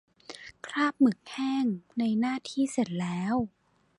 [0.65, 1.65] คราบหมึกแห้ง
[1.99, 3.35] ในหน้าที่เสร็จแล้ว